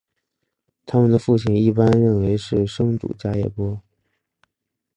[0.87, 3.79] 他们的父亲一般认为是生主迦叶波。